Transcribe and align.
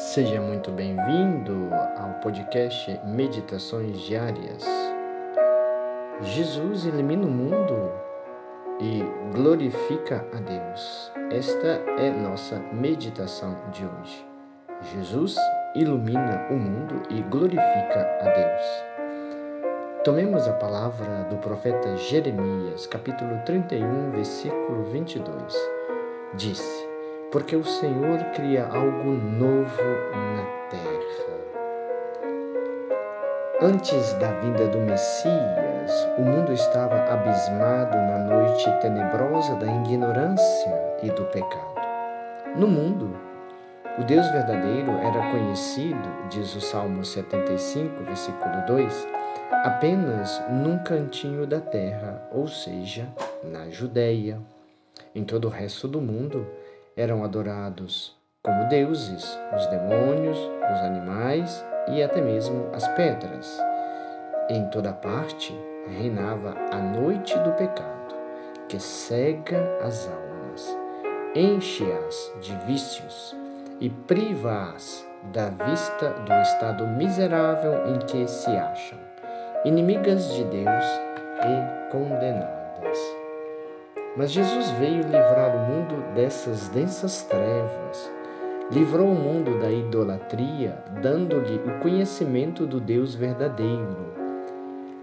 Seja 0.00 0.40
muito 0.40 0.70
bem-vindo 0.70 1.68
ao 1.98 2.14
podcast 2.22 2.98
Meditações 3.04 4.00
Diárias. 4.00 4.64
Jesus 6.22 6.86
elimina 6.86 7.26
o 7.26 7.30
mundo 7.30 7.92
e 8.80 9.04
glorifica 9.36 10.26
a 10.32 10.40
Deus. 10.40 11.12
Esta 11.30 11.82
é 11.98 12.10
nossa 12.10 12.58
meditação 12.72 13.58
de 13.70 13.84
hoje. 13.84 14.26
Jesus 14.90 15.36
ilumina 15.76 16.46
o 16.50 16.54
mundo 16.54 17.02
e 17.10 17.20
glorifica 17.20 18.18
a 18.22 18.30
Deus. 18.30 20.02
Tomemos 20.02 20.48
a 20.48 20.54
palavra 20.54 21.24
do 21.24 21.36
profeta 21.36 21.94
Jeremias, 21.98 22.86
capítulo 22.86 23.38
31, 23.44 24.12
versículo 24.12 24.82
22. 24.84 25.54
Disse: 26.36 26.89
Porque 27.30 27.54
o 27.54 27.64
Senhor 27.64 28.18
cria 28.34 28.66
algo 28.66 29.12
novo 29.12 29.82
na 30.36 30.68
terra. 30.68 31.10
Antes 33.62 34.14
da 34.14 34.32
vinda 34.40 34.66
do 34.66 34.78
Messias, 34.78 36.08
o 36.18 36.22
mundo 36.22 36.52
estava 36.52 36.96
abismado 37.12 37.96
na 37.96 38.18
noite 38.18 38.64
tenebrosa 38.80 39.54
da 39.54 39.66
ignorância 39.66 40.98
e 41.04 41.10
do 41.10 41.24
pecado. 41.26 41.74
No 42.56 42.66
mundo, 42.66 43.16
o 43.96 44.02
Deus 44.02 44.26
verdadeiro 44.32 44.90
era 44.98 45.30
conhecido, 45.30 46.08
diz 46.30 46.56
o 46.56 46.60
Salmo 46.60 47.04
75, 47.04 48.02
versículo 48.02 48.66
2, 48.66 49.08
apenas 49.62 50.42
num 50.50 50.82
cantinho 50.82 51.46
da 51.46 51.60
terra, 51.60 52.28
ou 52.32 52.48
seja, 52.48 53.06
na 53.44 53.70
Judéia. 53.70 54.40
Em 55.14 55.22
todo 55.22 55.46
o 55.46 55.50
resto 55.50 55.86
do 55.86 56.00
mundo 56.00 56.46
eram 56.96 57.24
adorados 57.24 58.18
como 58.42 58.68
deuses 58.68 59.38
os 59.54 59.66
demônios, 59.66 60.38
os 60.38 60.80
animais 60.80 61.64
e 61.88 62.02
até 62.02 62.20
mesmo 62.20 62.68
as 62.72 62.86
pedras. 62.88 63.60
Em 64.48 64.68
toda 64.70 64.92
parte 64.92 65.54
reinava 65.88 66.54
a 66.72 66.78
noite 66.78 67.38
do 67.38 67.52
pecado, 67.52 68.14
que 68.68 68.80
cega 68.80 69.78
as 69.82 70.08
almas, 70.08 70.78
enche-as 71.34 72.32
de 72.40 72.54
vícios 72.66 73.36
e 73.80 73.90
priva-as 73.90 75.06
da 75.32 75.50
vista 75.50 76.10
do 76.10 76.32
estado 76.34 76.86
miserável 76.86 77.86
em 77.88 77.98
que 78.00 78.26
se 78.26 78.50
acham, 78.50 78.98
inimigas 79.64 80.32
de 80.32 80.44
Deus 80.44 80.84
e 81.44 81.90
condenadas. 81.90 82.59
Mas 84.16 84.32
Jesus 84.32 84.70
veio 84.72 85.02
livrar 85.02 85.56
o 85.56 85.70
mundo 85.70 86.14
dessas 86.14 86.68
densas 86.68 87.22
trevas, 87.22 88.10
livrou 88.70 89.08
o 89.08 89.14
mundo 89.14 89.60
da 89.60 89.70
idolatria, 89.70 90.84
dando-lhe 91.00 91.56
o 91.58 91.78
conhecimento 91.80 92.66
do 92.66 92.80
Deus 92.80 93.14
verdadeiro, 93.14 94.12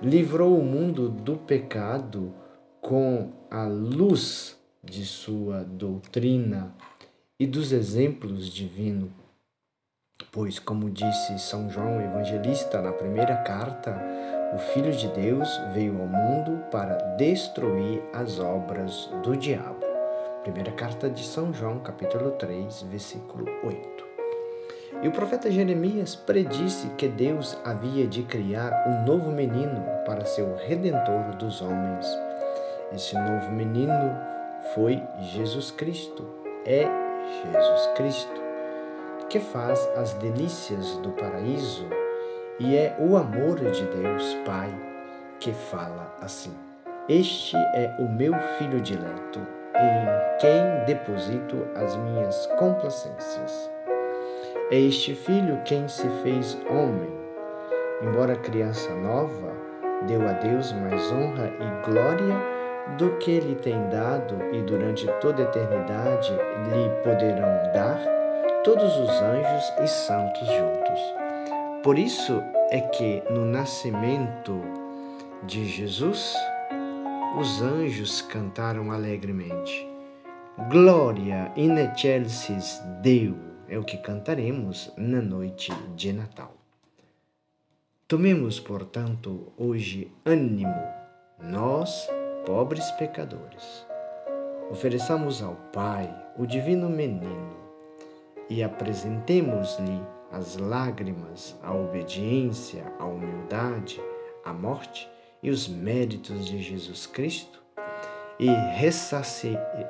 livrou 0.00 0.58
o 0.58 0.64
mundo 0.64 1.08
do 1.08 1.36
pecado 1.36 2.32
com 2.80 3.30
a 3.50 3.64
luz 3.64 4.58
de 4.82 5.04
sua 5.04 5.64
doutrina 5.64 6.74
e 7.38 7.46
dos 7.46 7.72
exemplos 7.72 8.48
divinos. 8.48 9.10
Pois, 10.32 10.58
como 10.58 10.90
disse 10.90 11.38
São 11.38 11.70
João 11.70 12.00
Evangelista 12.00 12.80
na 12.80 12.92
primeira 12.92 13.36
carta, 13.36 13.96
o 14.54 14.58
Filho 14.58 14.92
de 14.92 15.08
Deus 15.08 15.48
veio 15.72 16.00
ao 16.00 16.06
mundo 16.06 16.64
para 16.70 16.94
destruir 17.16 18.00
as 18.12 18.38
obras 18.38 19.10
do 19.20 19.36
diabo. 19.36 19.84
Primeira 20.44 20.70
carta 20.70 21.10
de 21.10 21.24
São 21.24 21.52
João, 21.52 21.80
capítulo 21.80 22.30
3, 22.30 22.82
versículo 22.82 23.46
8. 23.64 24.04
E 25.02 25.08
o 25.08 25.10
profeta 25.10 25.50
Jeremias 25.50 26.14
predisse 26.14 26.86
que 26.90 27.08
Deus 27.08 27.58
havia 27.64 28.06
de 28.06 28.22
criar 28.22 28.84
um 28.86 29.04
novo 29.04 29.32
menino 29.32 29.84
para 30.06 30.24
ser 30.24 30.42
o 30.42 30.54
redentor 30.54 31.34
dos 31.36 31.60
homens. 31.60 32.06
Esse 32.92 33.18
novo 33.18 33.50
menino 33.50 34.16
foi 34.72 35.02
Jesus 35.18 35.72
Cristo, 35.72 36.24
é 36.64 36.86
Jesus 37.42 37.86
Cristo, 37.96 38.40
que 39.28 39.40
faz 39.40 39.84
as 39.96 40.12
delícias 40.14 40.96
do 40.98 41.10
paraíso 41.10 42.03
e 42.58 42.76
é 42.76 42.94
o 42.98 43.16
amor 43.16 43.56
de 43.56 43.84
Deus 43.86 44.34
Pai 44.46 44.72
que 45.40 45.52
fala 45.52 46.14
assim: 46.20 46.54
Este 47.08 47.56
é 47.56 47.96
o 47.98 48.08
meu 48.08 48.32
filho 48.58 48.80
dileto, 48.80 49.40
em 49.74 50.38
quem 50.38 50.84
deposito 50.86 51.66
as 51.74 51.96
minhas 51.96 52.46
complacências. 52.58 53.70
É 54.70 54.78
este 54.78 55.14
filho 55.14 55.60
quem 55.64 55.88
se 55.88 56.08
fez 56.22 56.56
homem. 56.70 57.12
Embora 58.02 58.36
criança 58.36 58.94
nova, 58.94 59.52
deu 60.06 60.26
a 60.26 60.32
Deus 60.32 60.72
mais 60.72 61.12
honra 61.12 61.50
e 61.60 61.90
glória 61.90 62.54
do 62.98 63.16
que 63.18 63.40
lhe 63.40 63.54
tem 63.56 63.88
dado 63.88 64.36
e 64.52 64.62
durante 64.62 65.06
toda 65.20 65.42
a 65.42 65.46
eternidade 65.46 66.32
lhe 66.32 66.88
poderão 67.02 67.72
dar 67.72 67.98
todos 68.62 68.96
os 68.96 69.10
anjos 69.10 69.72
e 69.82 69.86
santos 69.86 70.46
juntos. 70.46 71.23
Por 71.84 71.98
isso 71.98 72.42
é 72.70 72.80
que 72.80 73.22
no 73.30 73.44
nascimento 73.44 74.58
de 75.42 75.66
Jesus, 75.66 76.34
os 77.38 77.60
anjos 77.60 78.22
cantaram 78.22 78.90
alegremente. 78.90 79.86
Glória 80.70 81.52
in 81.54 81.76
excelsis 81.76 82.80
Deo 83.02 83.36
é 83.68 83.78
o 83.78 83.84
que 83.84 83.98
cantaremos 83.98 84.94
na 84.96 85.20
noite 85.20 85.74
de 85.94 86.10
Natal. 86.14 86.54
Tomemos, 88.08 88.58
portanto, 88.58 89.52
hoje 89.54 90.10
ânimo, 90.24 90.88
nós 91.38 92.08
pobres 92.46 92.90
pecadores. 92.92 93.86
Ofereçamos 94.70 95.42
ao 95.42 95.54
Pai 95.70 96.08
o 96.38 96.46
divino 96.46 96.88
menino 96.88 97.58
e 98.48 98.62
apresentemos-lhe 98.62 100.13
as 100.34 100.56
lágrimas, 100.56 101.54
a 101.62 101.72
obediência, 101.72 102.92
a 102.98 103.04
humildade, 103.04 104.02
a 104.44 104.52
morte 104.52 105.08
e 105.42 105.48
os 105.48 105.68
méritos 105.68 106.46
de 106.46 106.60
Jesus 106.60 107.06
Cristo 107.06 107.62
e 108.38 108.48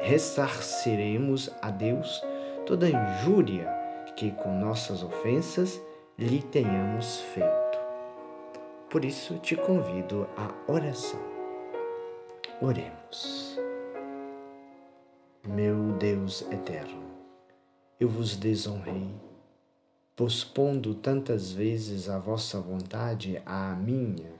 ressarciremos 0.00 1.50
a 1.62 1.70
Deus 1.70 2.22
toda 2.66 2.90
injúria 2.90 3.72
que 4.16 4.30
com 4.32 4.58
nossas 4.58 5.02
ofensas 5.02 5.80
lhe 6.18 6.42
tenhamos 6.42 7.20
feito. 7.34 7.78
Por 8.90 9.04
isso 9.04 9.38
te 9.38 9.56
convido 9.56 10.28
à 10.36 10.50
oração. 10.70 11.20
Oremos. 12.60 13.58
Meu 15.46 15.92
Deus 15.98 16.42
eterno, 16.50 17.02
eu 17.98 18.08
vos 18.08 18.36
desonrei, 18.36 19.10
pospondo 20.16 20.94
tantas 20.94 21.52
vezes 21.52 22.08
a 22.08 22.18
vossa 22.18 22.60
vontade 22.60 23.40
à 23.44 23.74
minha 23.74 24.32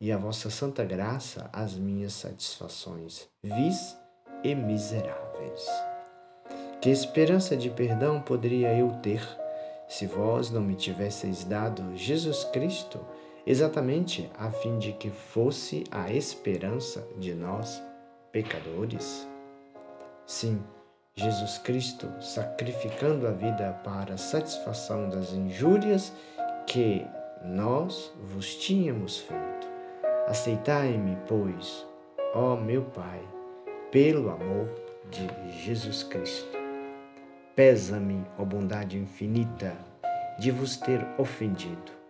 e 0.00 0.10
a 0.10 0.16
vossa 0.16 0.50
santa 0.50 0.84
graça 0.84 1.48
às 1.52 1.74
minhas 1.74 2.12
satisfações 2.14 3.28
vis 3.42 3.96
e 4.42 4.54
miseráveis. 4.54 5.66
Que 6.80 6.90
esperança 6.90 7.56
de 7.56 7.70
perdão 7.70 8.20
poderia 8.20 8.76
eu 8.76 8.90
ter 9.02 9.22
se 9.88 10.06
vós 10.06 10.50
não 10.50 10.62
me 10.62 10.74
tivesseis 10.74 11.44
dado 11.44 11.96
Jesus 11.96 12.44
Cristo? 12.44 12.98
exatamente 13.46 14.30
a 14.38 14.50
fim 14.50 14.78
de 14.78 14.92
que 14.92 15.10
fosse 15.10 15.84
a 15.90 16.12
esperança 16.12 17.06
de 17.18 17.34
nós, 17.34 17.82
pecadores? 18.30 19.26
Sim, 20.26 20.62
Jesus 21.20 21.58
Cristo 21.58 22.10
sacrificando 22.20 23.26
a 23.26 23.30
vida 23.30 23.72
para 23.84 24.14
a 24.14 24.18
satisfação 24.18 25.08
das 25.08 25.32
injúrias 25.32 26.12
que 26.66 27.06
nós 27.44 28.12
vos 28.22 28.54
tínhamos 28.56 29.18
feito. 29.18 29.68
Aceitai-me, 30.26 31.16
pois, 31.26 31.86
ó 32.34 32.56
meu 32.56 32.82
Pai, 32.82 33.20
pelo 33.90 34.30
amor 34.30 34.68
de 35.10 35.28
Jesus 35.62 36.02
Cristo. 36.02 36.58
Pesa-me, 37.54 38.24
ó 38.38 38.44
bondade 38.44 38.96
infinita, 38.96 39.76
de 40.38 40.50
vos 40.50 40.76
ter 40.76 41.06
ofendido 41.18 42.00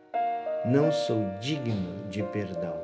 não 0.65 0.93
sou 0.93 1.25
digno 1.41 2.07
de 2.11 2.23
perdão, 2.23 2.77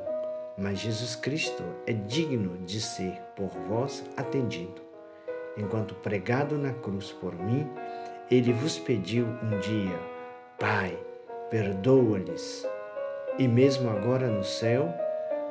mas 0.57 0.79
Jesus 0.79 1.15
Cristo 1.15 1.63
é 1.85 1.93
digno 1.93 2.57
de 2.65 2.81
ser 2.81 3.21
por 3.35 3.49
vós 3.49 4.03
atendido. 4.17 4.86
Enquanto 5.57 5.95
pregado 5.95 6.57
na 6.57 6.73
cruz 6.73 7.11
por 7.11 7.35
mim, 7.35 7.67
ele 8.29 8.53
vos 8.53 8.77
pediu 8.77 9.25
um 9.25 9.59
dia: 9.59 9.99
Pai, 10.59 10.97
perdoa-lhes. 11.49 12.67
E 13.39 13.47
mesmo 13.47 13.89
agora 13.89 14.27
no 14.27 14.43
céu, 14.43 14.93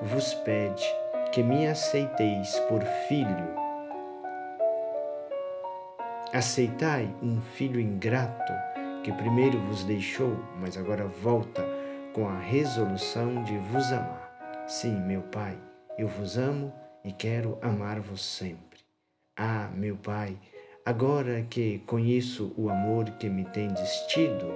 vos 0.03 0.35
pede 0.35 0.85
que 1.33 1.43
me 1.43 1.67
aceiteis 1.67 2.59
por 2.69 2.83
filho. 3.09 3.55
Aceitai 6.33 7.09
um 7.23 7.41
filho 7.41 7.81
ingrato 7.81 8.53
que 9.03 9.13
primeiro 9.13 9.59
vos 9.61 9.85
deixou, 9.85 10.37
mas 10.61 10.77
agora 10.77 11.07
volta 11.07 11.65
com 12.13 12.29
a 12.29 12.39
resolução 12.39 13.45
de 13.45 13.57
vos 13.59 13.93
amar. 13.93 14.65
Sim, 14.67 14.99
meu 15.03 15.23
Pai, 15.23 15.57
eu 15.97 16.09
vos 16.09 16.37
amo 16.37 16.73
e 17.05 17.13
quero 17.13 17.57
amar-vos 17.63 18.25
sempre. 18.25 18.66
Ah, 19.39 19.69
meu 19.75 19.97
Pai, 19.97 20.35
agora 20.83 21.43
que 21.43 21.81
conheço 21.81 22.55
o 22.57 22.71
amor 22.71 23.05
que 23.19 23.29
me 23.29 23.45
tendes 23.45 23.91
tido 24.09 24.51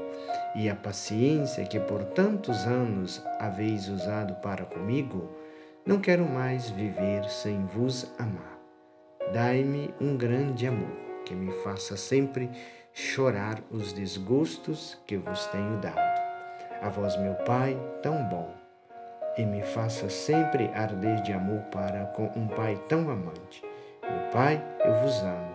e 0.56 0.71
a 0.71 0.75
paciência 0.75 1.67
que 1.67 1.79
por 1.79 2.03
tantos 2.03 2.65
anos 2.65 3.23
haveis 3.38 3.88
usado 3.88 4.37
para 4.37 4.65
comigo, 4.65 5.37
não 5.85 6.00
quero 6.00 6.25
mais 6.25 6.71
viver 6.71 7.29
sem 7.29 7.67
vos 7.67 8.11
amar. 8.19 8.59
Dai-me 9.35 9.93
um 10.00 10.17
grande 10.17 10.67
amor 10.67 10.97
que 11.27 11.35
me 11.35 11.53
faça 11.62 11.94
sempre 11.94 12.49
chorar 12.94 13.62
os 13.71 13.93
desgostos 13.93 14.99
que 15.06 15.19
vos 15.19 15.44
tenho 15.49 15.77
dado. 15.77 16.21
A 16.81 16.88
vós, 16.88 17.19
meu 17.19 17.35
Pai, 17.35 17.79
tão 18.03 18.25
bom, 18.31 18.50
e 19.37 19.44
me 19.44 19.61
faça 19.61 20.09
sempre 20.09 20.71
arder 20.73 21.21
de 21.21 21.35
amor 21.35 21.61
para 21.65 22.06
com 22.06 22.32
um 22.35 22.49
Pai 22.49 22.82
tão 22.88 23.11
amante. 23.11 23.69
Meu 24.11 24.31
Pai, 24.31 24.62
eu 24.85 25.01
vos 25.03 25.23
amo, 25.23 25.55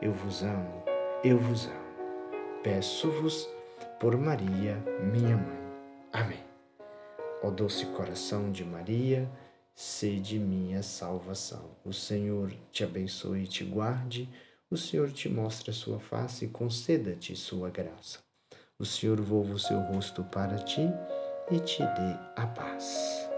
eu 0.00 0.12
vos 0.12 0.42
amo, 0.42 0.82
eu 1.22 1.38
vos 1.38 1.66
amo. 1.66 2.62
Peço-vos 2.62 3.48
por 3.98 4.16
Maria, 4.16 4.76
minha 5.12 5.36
mãe. 5.36 5.60
Amém. 6.12 6.44
Ó 7.42 7.50
doce 7.50 7.86
coração 7.86 8.50
de 8.50 8.64
Maria, 8.64 9.30
sede 9.74 10.38
minha 10.38 10.82
salvação. 10.82 11.76
O 11.84 11.92
Senhor 11.92 12.52
te 12.72 12.84
abençoe 12.84 13.44
e 13.44 13.46
te 13.46 13.64
guarde. 13.64 14.28
O 14.70 14.76
Senhor 14.76 15.10
te 15.10 15.28
mostre 15.28 15.70
a 15.70 15.74
sua 15.74 15.98
face 15.98 16.46
e 16.46 16.48
conceda-te 16.48 17.36
sua 17.36 17.70
graça. 17.70 18.18
O 18.78 18.84
Senhor 18.86 19.20
volva 19.20 19.54
o 19.54 19.58
seu 19.58 19.78
rosto 19.80 20.24
para 20.24 20.56
ti 20.56 20.88
e 21.50 21.58
te 21.60 21.82
dê 21.82 22.18
a 22.36 22.46
paz. 22.46 23.29